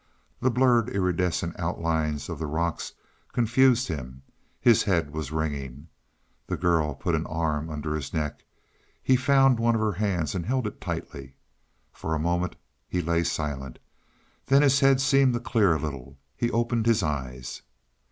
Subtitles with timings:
[0.39, 2.93] The blurred, iridescent outlines of the rocks
[3.33, 4.23] confused him;
[4.59, 5.89] his head was ringing.
[6.47, 8.43] The girl put an arm under his neck.
[9.03, 11.35] He found one of her hands, and held it tightly.
[11.93, 12.55] For a moment
[12.87, 13.77] he lay silent.
[14.47, 17.61] Then his head seemed to clear a little; he opened his eyes.